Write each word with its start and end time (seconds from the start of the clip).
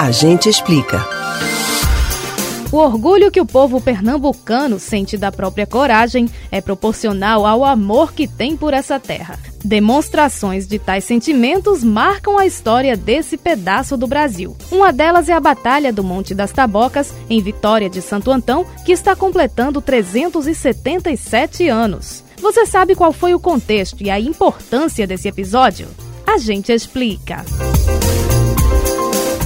A 0.00 0.10
gente 0.10 0.48
explica. 0.48 1.06
O 2.72 2.78
orgulho 2.78 3.30
que 3.30 3.38
o 3.38 3.44
povo 3.44 3.82
pernambucano 3.82 4.78
sente 4.78 5.18
da 5.18 5.30
própria 5.30 5.66
coragem 5.66 6.26
é 6.50 6.58
proporcional 6.58 7.44
ao 7.44 7.62
amor 7.62 8.14
que 8.14 8.26
tem 8.26 8.56
por 8.56 8.72
essa 8.72 8.98
terra. 8.98 9.38
Demonstrações 9.62 10.66
de 10.66 10.78
tais 10.78 11.04
sentimentos 11.04 11.84
marcam 11.84 12.38
a 12.38 12.46
história 12.46 12.96
desse 12.96 13.36
pedaço 13.36 13.94
do 13.94 14.06
Brasil. 14.06 14.56
Uma 14.72 14.90
delas 14.90 15.28
é 15.28 15.34
a 15.34 15.40
Batalha 15.40 15.92
do 15.92 16.02
Monte 16.02 16.34
das 16.34 16.50
Tabocas, 16.50 17.12
em 17.28 17.42
Vitória 17.42 17.90
de 17.90 18.00
Santo 18.00 18.30
Antão, 18.30 18.64
que 18.86 18.92
está 18.92 19.14
completando 19.14 19.82
377 19.82 21.68
anos. 21.68 22.24
Você 22.38 22.64
sabe 22.64 22.94
qual 22.94 23.12
foi 23.12 23.34
o 23.34 23.38
contexto 23.38 24.02
e 24.02 24.08
a 24.08 24.18
importância 24.18 25.06
desse 25.06 25.28
episódio? 25.28 25.88
A 26.26 26.38
gente 26.38 26.72
explica. 26.72 27.44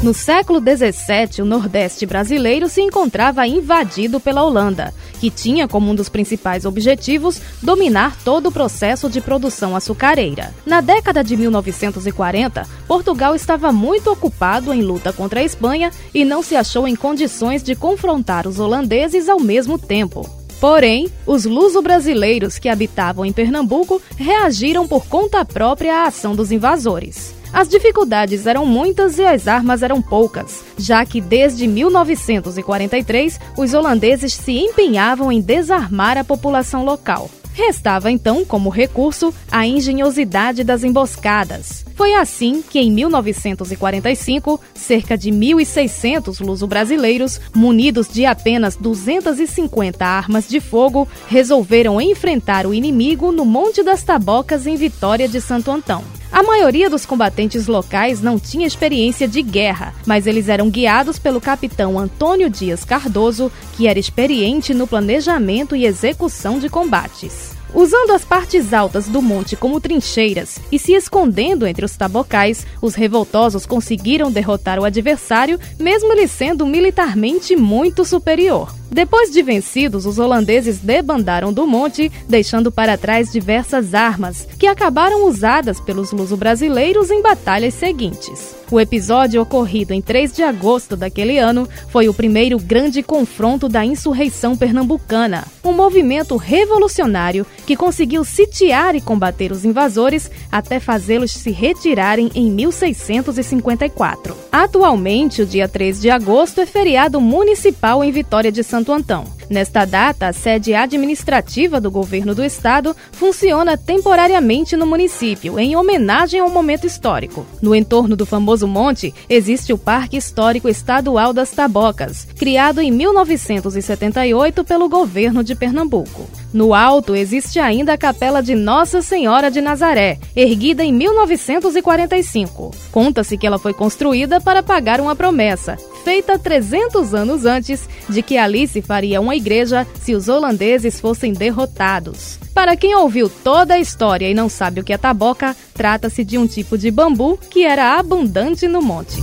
No 0.05 0.12
século 0.12 0.61
XVII, 0.61 1.40
o 1.40 1.46
Nordeste 1.46 2.04
brasileiro 2.04 2.68
se 2.68 2.82
encontrava 2.82 3.46
invadido 3.46 4.21
pela 4.21 4.43
Holanda, 4.43 4.93
que 5.18 5.31
tinha 5.31 5.67
como 5.67 5.90
um 5.90 5.95
dos 5.95 6.11
principais 6.11 6.67
objetivos 6.67 7.40
dominar 7.62 8.14
todo 8.22 8.50
o 8.50 8.53
processo 8.53 9.09
de 9.09 9.22
produção 9.22 9.75
açucareira. 9.75 10.53
Na 10.67 10.82
década 10.82 11.25
de 11.25 11.35
1940, 11.39 12.68
Portugal 12.86 13.35
estava 13.35 13.72
muito 13.72 14.12
ocupado 14.12 14.75
em 14.75 14.82
luta 14.82 15.11
contra 15.11 15.40
a 15.40 15.43
Espanha 15.43 15.90
e 16.12 16.23
não 16.23 16.43
se 16.43 16.54
achou 16.54 16.86
em 16.86 16.95
condições 16.95 17.62
de 17.62 17.75
confrontar 17.75 18.46
os 18.46 18.61
holandeses 18.61 19.26
ao 19.26 19.40
mesmo 19.40 19.79
tempo. 19.79 20.43
Porém, 20.61 21.11
os 21.26 21.44
luso-brasileiros 21.44 22.58
que 22.58 22.68
habitavam 22.68 23.25
em 23.25 23.32
Pernambuco 23.32 24.00
reagiram 24.17 24.89
por 24.89 25.07
conta 25.07 25.45
própria 25.45 26.03
à 26.03 26.07
ação 26.07 26.35
dos 26.35 26.50
invasores. 26.50 27.35
As 27.53 27.68
dificuldades 27.68 28.46
eram 28.46 28.67
muitas 28.67 29.17
e 29.18 29.25
as 29.25 29.46
armas 29.46 29.82
eram 29.82 30.03
poucas, 30.03 30.64
já 30.76 31.07
que 31.07 31.21
desde 31.21 31.68
1943 31.68 33.39
os 33.56 33.73
holandeses 33.73 34.34
se 34.34 34.59
empenhavam 34.59 35.31
em 35.31 35.41
desarmar 35.41 36.19
a 36.19 36.25
população 36.25 36.84
local. 36.84 37.31
Restava 37.55 38.10
então, 38.10 38.44
como 38.44 38.69
recurso, 38.69 39.33
a 39.50 39.64
engenhosidade 39.64 40.64
das 40.64 40.83
emboscadas. 40.83 41.84
Foi 41.94 42.14
assim 42.14 42.62
que, 42.69 42.80
em 42.80 42.91
1945, 42.91 44.60
cerca 44.74 45.16
de 45.16 45.30
1.600 45.30 46.44
luso-brasileiros, 46.44 47.41
munidos 47.55 48.08
de 48.08 48.27
apenas 48.27 48.75
250 48.75 50.05
armas 50.05 50.48
de 50.48 50.58
fogo, 50.58 51.06
resolveram 51.28 52.00
enfrentar 52.00 52.66
o 52.66 52.75
inimigo 52.75 53.30
no 53.30 53.44
Monte 53.44 53.84
das 53.84 54.02
Tabocas, 54.02 54.66
em 54.66 54.75
Vitória 54.75 55.28
de 55.28 55.41
Santo 55.41 55.70
Antão. 55.70 56.02
A 56.35 56.43
maioria 56.43 56.91
dos 56.91 57.07
combatentes 57.07 57.69
locais 57.69 58.21
não 58.21 58.41
tinha 58.41 58.67
experiência 58.67 59.29
de 59.29 59.41
guerra, 59.41 59.95
mas 60.05 60.27
eles 60.27 60.49
eram 60.49 60.69
guiados 60.69 61.17
pelo 61.17 61.41
capitão 61.41 61.97
Antônio 61.97 62.51
Dias 62.51 62.85
Cardoso, 62.85 63.53
que 63.77 63.87
era 63.87 64.01
experiente 64.01 64.75
no 64.75 64.85
planejamento 64.85 65.77
e 65.77 65.87
execução 65.87 66.59
de 66.59 66.69
combates. 66.69 67.55
Usando 67.73 68.11
as 68.11 68.25
partes 68.25 68.73
altas 68.73 69.07
do 69.07 69.23
monte 69.23 69.55
como 69.55 69.81
trincheiras 69.81 70.59
e 70.73 70.79
se 70.79 70.93
escondendo 70.93 71.69
entre 71.69 71.85
os 71.85 71.97
tabocais, 71.97 72.67
os 72.83 72.97
revoltosos 72.97 73.65
conseguiram 73.65 74.29
derrotar 74.29 74.81
o 74.81 74.85
adversário, 74.85 75.61
mesmo 75.79 76.12
ele 76.12 76.27
sendo 76.27 76.67
militarmente 76.67 77.55
muito 77.55 78.05
superior. 78.05 78.75
Depois 78.95 79.33
de 79.33 79.42
vencidos, 79.42 80.06
os 80.06 80.20
holandeses 80.20 80.78
debandaram 80.78 81.53
do 81.53 81.67
monte, 81.67 82.12
deixando 82.28 82.70
para 82.70 82.97
trás 82.97 83.33
diversas 83.33 83.92
armas, 83.92 84.47
que 84.56 84.69
acabaram 84.69 85.27
usadas 85.27 85.81
pelos 85.81 86.12
luso-brasileiros 86.12 87.11
em 87.11 87.20
batalhas 87.20 87.75
seguintes. 87.75 88.55
O 88.70 88.81
episódio 88.81 89.42
ocorrido 89.42 89.92
em 89.92 90.00
3 90.00 90.33
de 90.33 90.42
agosto 90.42 90.97
daquele 90.97 91.39
ano 91.39 91.69
foi 91.89 92.09
o 92.09 92.15
primeiro 92.15 92.59
grande 92.59 93.03
confronto 93.03 93.69
da 93.69 93.84
insurreição 93.84 94.56
pernambucana, 94.56 95.45
um 95.62 95.72
movimento 95.72 96.37
revolucionário 96.37 97.47
que 97.66 97.76
conseguiu 97.76 98.25
sitiar 98.25 98.94
e 98.94 99.00
combater 99.00 99.53
os 99.53 99.65
invasores 99.65 100.31
até 100.50 100.81
fazê-los 100.81 101.31
se 101.32 101.50
retirarem 101.50 102.31
em 102.34 102.50
1654. 102.50 104.37
Atualmente, 104.50 105.43
o 105.43 105.47
dia 105.47 105.69
3 105.69 106.00
de 106.00 106.11
agosto 106.11 106.61
é 106.61 106.66
feriado 106.66 107.21
municipal 107.21 108.03
em 108.03 108.11
Vitória 108.11 108.50
de 108.50 108.62
Santo 108.84 108.93
Antão. 108.93 109.25
Nesta 109.49 109.84
data, 109.84 110.28
a 110.28 110.33
sede 110.33 110.75
administrativa 110.75 111.81
do 111.81 111.91
governo 111.91 112.34
do 112.34 112.45
estado 112.45 112.95
funciona 113.12 113.77
temporariamente 113.78 114.77
no 114.77 114.87
município, 114.87 115.59
em 115.59 115.75
homenagem 115.77 116.41
ao 116.41 116.50
momento 116.50 116.87
histórico. 116.87 117.47
No 117.62 117.75
entorno 117.75 118.15
do 118.15 118.27
famoso 118.27 118.67
monte, 118.67 119.15
existe 119.28 119.73
o 119.73 119.78
Parque 119.78 120.17
Histórico 120.17 120.69
Estadual 120.69 121.33
das 121.33 121.50
Tabocas, 121.50 122.27
criado 122.37 122.81
em 122.81 122.91
1978 122.91 124.65
pelo 124.65 124.89
governo 124.89 125.43
de 125.43 125.55
Pernambuco. 125.55 126.28
No 126.53 126.75
alto 126.75 127.15
existe 127.15 127.59
ainda 127.59 127.94
a 127.94 127.99
Capela 127.99 128.43
de 128.43 128.55
Nossa 128.55 129.03
Senhora 129.03 129.50
de 129.50 129.61
Nazaré, 129.61 130.19
erguida 130.37 130.84
em 130.84 130.93
1945. 130.93 132.71
Conta-se 132.93 133.37
que 133.37 133.47
ela 133.47 133.59
foi 133.59 133.73
construída 133.73 134.41
para 134.41 134.62
pagar 134.62 135.00
uma 135.00 135.17
promessa, 135.17 135.77
feita 136.04 136.38
300 136.38 137.15
anos 137.15 137.47
antes, 137.47 137.88
de 138.09 138.22
que 138.22 138.37
ali 138.37 138.69
se 138.69 138.82
faria 138.82 139.20
uma 139.20 139.34
igreja 139.34 139.87
se 140.00 140.15
os 140.15 140.28
holandeses 140.28 141.00
fossem 141.00 141.32
derrotados. 141.32 142.38
Para 142.53 142.76
quem 142.76 142.94
ouviu 142.94 143.28
toda 143.28 143.75
a 143.75 143.81
história 143.81 144.28
e 144.28 144.34
não 144.34 144.48
sabe 144.48 144.81
o 144.81 144.84
que 144.84 144.93
é 144.93 144.98
taboca, 144.98 145.56
trata-se 145.72 146.22
de 146.22 146.37
um 146.38 146.47
tipo 146.47 146.76
de 146.76 146.91
bambu 146.91 147.38
que 147.50 147.64
era 147.64 147.98
abundante 147.98 148.69
no 148.69 148.82
monte. 148.82 149.16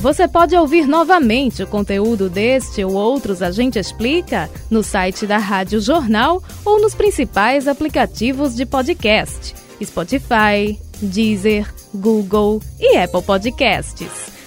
Você 0.00 0.28
pode 0.28 0.54
ouvir 0.54 0.86
novamente 0.86 1.62
o 1.62 1.66
conteúdo 1.66 2.28
deste 2.28 2.84
ou 2.84 2.92
outros 2.92 3.40
A 3.40 3.50
Gente 3.50 3.78
Explica 3.78 4.50
no 4.70 4.82
site 4.82 5.26
da 5.26 5.38
Rádio 5.38 5.80
Jornal 5.80 6.42
ou 6.62 6.78
nos 6.78 6.94
principais 6.94 7.66
aplicativos 7.66 8.54
de 8.54 8.66
podcast: 8.66 9.54
Spotify, 9.82 10.78
Deezer, 11.00 11.66
Google 11.94 12.60
e 12.78 12.98
Apple 12.98 13.22
Podcasts. 13.22 14.34